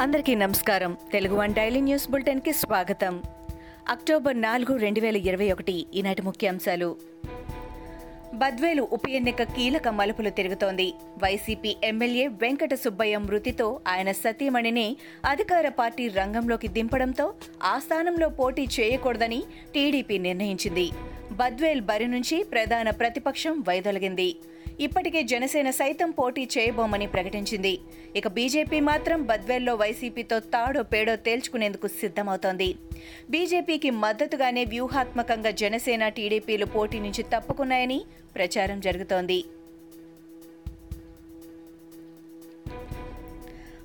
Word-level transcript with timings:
అందరికీ 0.00 0.34
నమస్కారం. 0.34 0.96
Telugu 1.12 1.36
one 1.36 1.54
daily 1.54 1.80
news 1.80 2.10
బులెటిన్కి 2.10 2.52
స్వాగతం. 2.52 3.22
అక్టోబర్ 3.88 4.40
నాలుగు 4.40 4.76
రెండు 4.76 5.00
వేల 5.00 5.16
ఇరవై 5.16 5.52
ఒకటి 5.52 5.86
ఈనాటి 5.94 6.22
ముఖ్యాంశాలు. 6.22 6.96
బద్వేలు 8.34 8.88
ఉప 8.92 9.08
ఎన్నిక 9.08 9.42
కీలక 9.42 9.88
మలుపులు 9.88 10.30
తిరుగుతోంది. 10.30 10.92
వైసీపీ 11.22 11.76
ఎమ్మెల్యే 11.84 12.26
వెంకట 12.26 12.74
సుబ్బయ్య 12.74 13.18
మృతితో 13.18 13.80
ఆయన 13.88 14.12
సతీమణిని 14.12 14.96
అధికార 15.24 15.68
పార్టీ 15.68 16.08
రంగంలోకి 16.08 16.68
దింపడంతో 16.68 17.34
ఆ 17.62 17.78
స్థానంలో 17.78 18.28
పోటీ 18.28 18.68
చేయకూడదని 18.80 19.42
టీడీపీ 19.74 20.18
నిర్ణయించింది. 20.18 20.90
బద్వేల్ 21.32 21.80
బరి 21.80 22.08
నుంచి 22.08 22.42
ప్రధాన 22.42 22.90
ప్రతిపక్షం 22.90 23.64
వైదొలగింది. 23.68 24.36
ఇప్పటికే 24.80 25.22
జనసేన 25.22 25.70
సైతం 25.70 26.10
పోటీ 26.10 26.48
చేయబోమని 26.58 27.06
ప్రకటించింది. 27.06 27.78
ఇక 28.16 28.28
బీజేపీ 28.28 28.80
మాత్రం 28.80 29.22
బద్వేల్లో 29.22 29.74
వైసీపీతో 29.74 30.38
తాడో 30.38 30.82
పేడో 30.82 31.16
తేల్చుకునేందుకు 31.16 31.86
సిద్ధమవుతోంది. 31.86 32.76
బీజేపీకి 33.30 33.90
మద్దతుగానే 33.90 34.64
వ్యూహాత్మకంగా 34.64 35.50
జనసేన 35.50 36.08
టీడీపీలు 36.08 36.66
పోటీ 36.66 36.98
నుంచి 36.98 37.22
తప్పుకున్నాయని 37.22 38.04
ప్రచారం 38.34 38.80
జరుగుతోంది. 38.80 39.44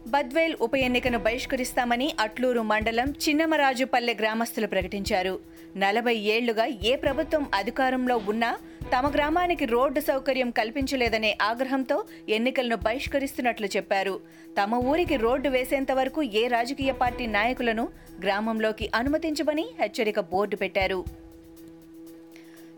బద్వేల్ 0.08 0.56
ఉప 0.62 0.76
ఎన్నికను 0.76 1.20
బహిష్కరిస్తామని 1.20 2.16
అట్లూరు 2.20 2.62
మండలం 2.62 3.10
చిన్నమరాజుపల్లె 3.12 4.14
గ్రామస్తులు 4.14 4.68
ప్రకటించారు. 4.68 5.40
నలభై 5.78 6.16
ఏళ్ళుగా 6.16 6.66
ఏ 6.66 6.96
ప్రభుత్వం 6.96 7.46
అధికారంలో 7.54 8.18
ఉన్నా 8.18 8.58
తమ 8.92 9.08
గ్రామానికి 9.14 9.66
రోడ్డు 9.66 10.00
సౌకర్యం 10.00 10.50
కల్పించలేదనే 10.50 11.38
ఆగ్రహంతో 11.42 12.04
ఎన్నికలను 12.30 12.76
బహిష్కరిస్తున్నట్లు 12.76 13.68
చెప్పారు. 13.76 14.20
తమ 14.58 14.76
ఊరికి 14.76 15.16
రోడ్డు 15.16 15.50
వేసేంత 15.50 15.92
వరకు 15.92 16.24
ఏ 16.24 16.48
రాజకీయ 16.48 16.92
పార్టీ 16.92 17.28
నాయకులను 17.28 17.90
గ్రామంలోకి 18.20 18.92
అనుమతించమని 18.96 19.66
హెచ్చరిక 19.80 20.20
బోర్డు 20.20 20.56
పెట్టారు. 20.56 21.23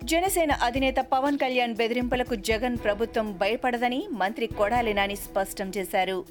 జనసేన 0.05 0.51
అధినేత 0.51 0.95
పవన్ 0.95 1.37
కళ్యాణ్ 1.37 1.75
బెదిరింపులకు 1.75 2.35
జగన్ 2.35 2.77
ప్రభుత్వం 2.83 3.37
భయపడదని 3.37 4.07
మంత్రి 4.11 4.47
కొడాలి 4.47 4.93
నాని 4.93 5.15
స్పష్టం 5.15 5.71
చేశారు. 5.77 6.25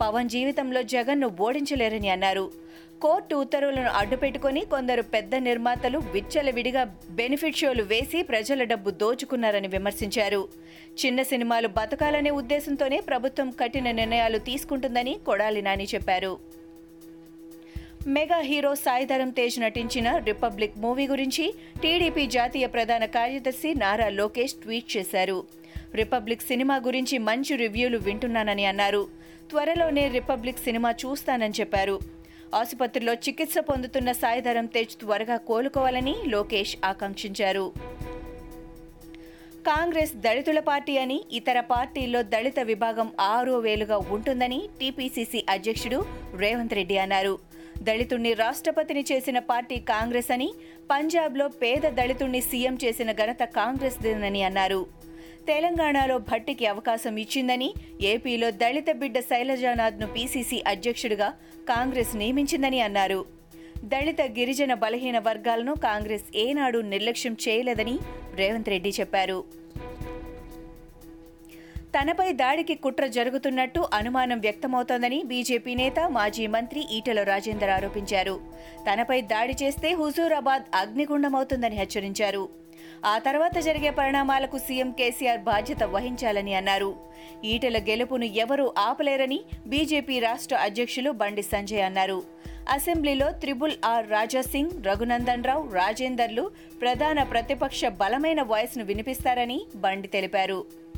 పవన్ 0.00 0.28
జీవితంలో 0.28 0.82
జగన్ను 0.82 1.36
ఓడించలేరని 1.40 2.08
అన్నారు. 2.08 2.50
కోర్టు 3.02 3.34
ఉత్తర్వులను 3.34 3.90
అడ్డుపెట్టుకుని 3.90 4.64
కొందరు 4.64 5.02
పెద్ద 5.02 5.34
నిర్మాతలు 5.34 5.98
విచ్చలవిడిగా 5.98 6.96
బెనిఫిట్ 7.10 7.56
షోలు 7.56 7.82
వేసి 7.82 8.22
ప్రజల 8.22 8.64
డబ్బు 8.64 8.90
దోచుకున్నారని 8.90 9.68
విమర్శించారు. 9.68 10.48
చిన్న 11.06 11.22
సినిమాలు 11.22 11.68
బతకాలనే 11.68 12.30
ఉద్దేశంతోనే 12.30 13.00
ప్రభుత్వం 13.00 13.50
కఠిన 13.50 13.90
నిర్ణయాలు 13.90 14.38
తీసుకుంటుందని 14.38 15.18
కొడాలి 15.26 15.62
నాని 15.62 15.84
చెప్పారు. 15.84 16.59
మెగా 18.06 18.38
హీరో 18.38 18.74
సాయిధరం 18.74 19.30
తేజ్ 19.30 19.60
నటించిన 19.60 20.16
రిపబ్లిక్ 20.16 20.78
మూవీ 20.78 21.06
గురించి 21.06 21.54
టీడీపీ 21.82 22.26
జాతీయ 22.26 22.66
ప్రధాన 22.66 23.04
కార్యదర్శి 23.04 23.74
నారా 23.74 24.08
లోకేష్ 24.08 24.54
ట్వీట్ 24.54 24.96
చేశారు. 24.96 25.44
రిపబ్లిక్ 25.94 26.42
సినిమా 26.42 26.76
గురించి 26.76 27.18
మంచి 27.18 27.56
రివ్యూలు 27.56 27.98
వింటున్నానని 27.98 28.64
అన్నారు. 28.64 29.08
త్వరలోనే 29.50 30.08
రిపబ్లిక్ 30.08 30.58
సినిమా 30.58 30.90
చూస్తానని 30.90 31.52
చెప్పారు. 31.60 32.00
ఆసుపత్రిలో 32.54 33.14
చికిత్స 33.14 33.58
పొందుతున్న 33.58 34.12
సాయిధరం 34.12 34.66
తేజ్ 34.66 34.96
త్వరగా 34.96 35.36
కోలుకోవాలని 35.36 36.16
లోకేష్ 36.26 36.76
ఆకాంక్షించారు. 36.84 37.72
కాంగ్రెస్ 39.66 40.14
దళితుల 40.14 40.60
పార్టీ 40.60 40.98
అని 40.98 41.24
ఇతర 41.32 41.60
పార్టీల్లో 41.60 42.22
దళిత 42.22 42.60
విభాగం 42.60 43.12
ఆరో 43.20 43.58
వేలుగా 43.58 43.98
ఉంటుందని 43.98 44.68
టీపీసీసీ 44.80 45.44
అధ్యక్షుడు 45.50 46.06
రేవంత్ 46.36 46.74
రెడ్డి 46.74 46.98
అన్నారు. 46.98 47.49
దళితుణ్ణి 47.82 48.34
రాష్ట్రపతిని 48.34 49.04
చేసిన 49.12 49.38
పార్టీ 49.38 49.76
కాంగ్రెస్ 49.76 50.30
అని 50.30 50.48
పంజాబ్లో 50.90 51.48
పేద 51.48 51.82
దళితుణ్ణి 51.88 52.40
సీఎం 52.40 52.78
చేసిన 52.84 53.12
ఘనత 53.12 53.42
కాంగ్రెస్దేనని 53.44 54.42
అన్నారు. 54.42 54.86
తెలంగాణలో 55.46 56.18
భట్టికి 56.18 56.66
అవకాశం 56.66 57.16
ఇచ్చిందని 57.16 57.74
ఏపీలో 58.00 58.50
దళిత 58.50 58.90
బిడ్డ 58.92 59.20
శైలజానాథ్ను 59.20 60.06
పీసీసీ 60.06 60.62
అధ్యక్షుడిగా 60.66 61.28
కాంగ్రెస్ 61.68 62.16
నియమించిందని 62.16 62.80
అన్నారు. 62.80 63.24
దళిత 63.84 64.20
గిరిజన 64.20 64.74
బలహీన 64.74 65.18
వర్గాలను 65.18 65.74
కాంగ్రెస్ 65.74 66.36
ఏనాడు 66.36 66.78
నిర్లక్ష్యం 66.78 67.36
చేయలేదని 67.48 67.98
రేవంత్ 68.34 68.68
రెడ్డి 68.68 68.92
చెప్పారు. 69.00 69.44
తనపై 71.94 72.32
దాడికి 72.32 72.74
కుట్ర 72.74 73.06
జరుగుతున్నట్టు 73.06 73.80
అనుమానం 73.94 74.38
వ్యక్తమవుతోందని 74.40 75.22
బీజేపీ 75.26 75.74
నేత 75.74 76.00
మాజీ 76.10 76.46
మంత్రి 76.46 76.80
ఈటల 76.92 77.22
రాజేందర్ 77.22 77.70
ఆరోపించారు. 77.70 78.40
తనపై 78.88 79.20
దాడి 79.32 79.54
చేస్తే 79.62 79.88
హుజూరాబాద్ 79.92 80.62
అగ్నిగుండమవుతుందని 80.74 81.76
హెచ్చరించారు. 81.76 82.48
ఆ 83.04 83.18
తర్వాత 83.18 83.58
జరిగే 83.58 83.90
పరిణామాలకు 83.90 84.58
సీఎం 84.58 84.90
కేసీఆర్ 84.90 85.40
బాధ్యత 85.40 85.82
వహించాలని 85.94 86.54
అన్నారు. 86.54 86.90
ఈటల 87.44 87.78
గెలుపును 87.78 88.24
ఎవరూ 88.24 88.66
ఆపలేరని 88.78 89.40
బీజేపీ 89.66 90.18
రాష్ట్ర 90.18 90.56
అధ్యక్షులు 90.56 91.10
బండి 91.10 91.42
సంజయ్ 91.42 91.82
అన్నారు. 91.82 92.22
అసెంబ్లీలో 92.68 93.30
త్రిబుల్ 93.30 93.72
ఆర్ 93.84 94.10
రాజాసింగ్ 94.10 94.84
రఘునందన్ 94.86 95.44
రావు 95.44 95.74
రాజేందర్లు 95.74 96.50
ప్రధాన 96.80 97.22
ప్రతిపక్ష 97.22 97.84
బలమైన 97.84 98.42
వాయిస్ను 98.42 98.84
వినిపిస్తారని 98.84 99.60
బండి 99.76 100.08
తెలిపారు. 100.08 100.89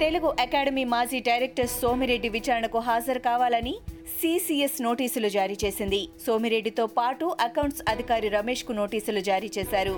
తెలుగు 0.00 0.28
అకాడమీ 0.42 0.82
మాజీ 0.92 1.18
డైరెక్టర్ 1.28 1.70
సోమిరెడ్డి 1.80 2.28
విచారణకు 2.34 2.78
హాజరు 2.88 3.20
కావాలని 3.26 3.72
సిసిఎస్ 4.20 4.76
నోటీసులు 4.86 5.28
జారీ 5.36 5.56
చేసింది. 5.62 6.00
సోమిరెడ్డితో 6.24 6.84
పాటు 6.98 7.26
అకౌంట్స్ 7.46 7.82
అధికారి 7.92 8.28
రమేష్కు 8.36 8.74
నోటీసులు 8.80 9.22
జారీ 9.30 9.50
చేశారు. 9.58 9.96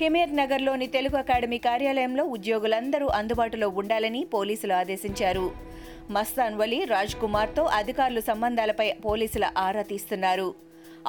హిమేర్ 0.00 0.32
నగర్లోని 0.40 0.88
తెలుగు 0.96 1.18
అకాడమీ 1.22 1.58
కార్యాలయంలో 1.68 2.24
ఉద్యోగులందరూ 2.36 3.08
అందుబాటులో 3.20 3.68
ఉండాలని 3.82 4.24
పోలీసులు 4.34 4.74
ఆదేశించారు. 4.80 5.46
మస్తాన్ 6.16 6.58
వలీ 6.62 6.80
రాజ్ 6.94 7.14
కుమార్తో 7.22 7.64
అధికారులు 7.82 8.24
సంబంధాలపై 8.30 8.88
పోలీసుల 9.06 9.44
ఆరా 9.66 9.84
తీస్తున్నారు. 9.92 10.48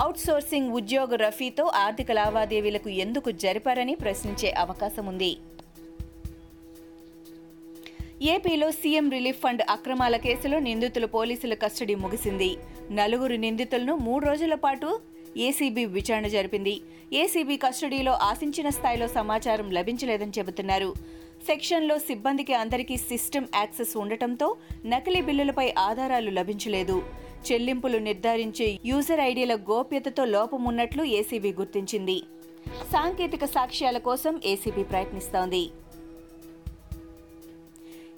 అవుట్సోర్సింగ్ 0.03 0.71
ఉద్యోగ 0.81 1.15
రఫీతో 1.25 1.65
ఆర్థిక 1.85 2.11
లావాదేవీలకు 2.21 2.89
ఎందుకు 3.03 3.29
జరిపారని 3.45 3.93
ప్రశ్నించే 4.05 4.49
అవకాశం 4.65 5.05
ఉంది 5.13 5.33
ఏపీలో 8.23 8.71
సీఎం 8.71 9.09
రిలీఫ్ 9.09 9.39
ఫండ్ 9.39 9.63
అక్రమాల 9.69 10.17
కేసులో 10.17 10.59
నిందితులు 10.59 11.07
పోలీసుల 11.07 11.53
కస్టడీ 11.53 11.95
ముగిసింది. 11.95 12.57
నలుగురు 12.91 13.33
నిందితులను 13.33 13.95
మూడు 13.95 14.25
రోజుల 14.25 14.53
పాటు 14.53 14.99
ఏసీబీ 15.37 15.85
విచారణ 15.85 16.27
జరిపింది. 16.27 16.81
ఏసీబీ 17.13 17.57
కస్టడీలో 17.57 18.11
ఆశించిన 18.11 18.69
స్థాయిలో 18.69 19.07
సమాచారం 19.07 19.71
లభించలేదని 19.71 20.31
చెబుతున్నారు. 20.39 20.93
సెక్షన్లో 21.47 21.97
సిబ్బందికి 21.97 22.53
అందరికీ 22.53 22.97
సిస్టమ్ 22.97 23.45
యాక్సెస్ 23.55 23.97
ఉండటంతో 23.97 24.55
నకిలీ 24.85 25.21
బిల్లులపై 25.21 25.73
ఆధారాలు 25.77 26.29
లభించలేదు. 26.29 27.03
చెల్లింపులు 27.51 27.97
నిర్ధారించే 27.97 28.79
యూజర్ 28.85 29.19
ఐడీల 29.19 29.55
గోప్యతతో 29.55 30.25
లోపం 30.25 30.63
ఉన్నట్లు 30.63 31.03
ఏసీబీ 31.03 31.53
గుర్తించింది. 31.53 32.21
సాంకేతిక 32.93 33.45
సాక్ష్యాల 33.45 33.97
కోసం 33.97 34.41
ఏసీబీ 34.45 34.83
ప్రయత్నిస్తోంది. 34.83 35.69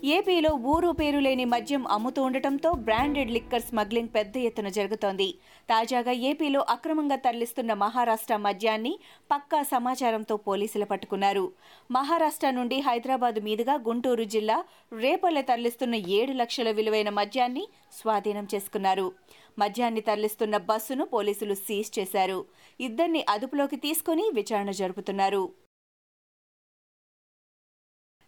ఏపీలో 0.03 0.50
ఊరు 0.56 0.91
పేరు 0.91 1.19
లేని 1.19 1.46
మద్యం 1.46 1.88
అమ్ముతూ 1.88 2.24
ఉండటంతో 2.24 2.72
బ్రాండెడ్ 2.72 3.31
లిక్కర్ 3.31 3.62
స్మగ్లింగ్ 3.62 4.09
పెద్ద 4.16 4.38
ఎత్తున 4.38 4.68
జరుగుతోంది. 4.68 5.34
తాజాగా 5.69 6.12
ఏపీలో 6.12 6.66
అక్రమంగా 6.69 7.16
తరలిస్తున్న 7.16 7.74
మహారాష్ట్ర 7.74 8.38
మద్యాన్ని 8.38 9.00
పక్కా 9.31 9.63
సమాచారంతో 9.63 10.38
పోలీసులు 10.38 10.85
పట్టుకున్నారు. 10.85 11.52
మహారాష్ట్ర 11.91 12.50
నుండి 12.50 12.80
హైదరాబాద్ 12.80 13.40
మీదుగా 13.40 13.74
గుంటూరు 13.74 14.24
జిల్లా 14.24 14.63
రేపల్లె 14.94 15.41
తరలిస్తున్న 15.41 15.96
ఏడు 15.96 16.32
లక్షల 16.32 16.72
విలువైన 16.72 17.09
మద్యాన్ని 17.09 17.67
స్వాధీనం 17.91 18.47
చేసుకున్నారు. 18.55 19.11
మద్యాన్ని 19.59 20.02
తరలిస్తున్న 20.02 20.58
బస్సును 20.58 21.05
పోలీసులు 21.05 21.53
సీజ్ 21.53 21.99
చేశారు. 21.99 22.46
ఇద్దరిని 22.79 23.26
అదుపులోకి 23.29 23.76
తీసుకుని 23.76 24.32
విచారణ 24.34 24.72
జరుపుతున్నారు. 24.72 25.66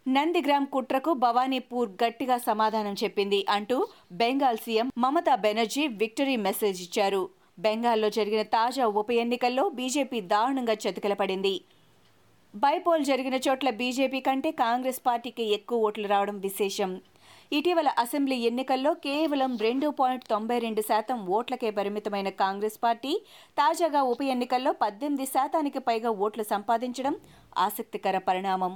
నందిగ్రామ్ 0.05 0.65
కుట్రకు 0.73 1.11
భవానీపూర్ 1.23 1.89
గట్టిగా 2.03 2.35
సమాధానం 2.45 2.93
చెప్పింది 3.01 3.39
అంటూ 3.55 3.77
Bengal 4.21 4.59
CM 4.63 4.87
Mamata 5.03 5.33
Banerjee 5.43 5.83
victory 6.01 6.35
message 6.45 6.79
ఇచ్చారు. 6.85 7.21
బెంగాల్లో 7.65 8.09
జరిగిన 8.17 8.43
తాజా 8.55 8.85
ఉప 9.01 9.09
ఎన్నికల్లో 9.23 9.65
బీజేపీ 9.79 10.19
దారుణంగా 10.33 10.75
చతికిలపడింది. 10.83 11.53
బైపోల్ 12.53 13.03
జరిగిన 13.11 13.37
చోట్ల 13.47 13.69
బీజేపీ 13.81 14.19
కంటే 14.27 14.51
కాంగ్రెస్ 14.63 15.01
పార్టీకి 15.07 15.45
ఎక్కువ 15.57 15.85
ఓట్లు 15.87 16.07
రావడం 16.13 16.37
విశేషం. 16.47 16.91
ఇటీవల 17.57 17.89
అసెంబ్లీ 18.03 18.37
ఎన్నికల్లో 18.49 18.91
కేవలం 19.07 19.51
రెండు 19.67 19.87
పాయింట్ 19.99 20.25
తొంభై 20.33 20.59
రెండు 20.65 20.81
శాతం 20.89 21.19
ఓట్లకే 21.37 21.69
పరిమితమైన 21.77 22.29
కాంగ్రెస్ 22.43 22.77
పార్టీ 22.85 23.13
తాజాగా 23.61 24.03
ఉప 24.13 24.21
ఎన్నికల్లో 24.35 24.73
పద్దెనిమిది 24.83 25.27
శాతానికి 25.35 25.81
పైగా 25.89 26.11
ఓట్లు 26.25 26.45
సంపాదించడం 26.53 27.15
ఆసక్తికర 27.67 28.17
పరిణామం. 28.29 28.75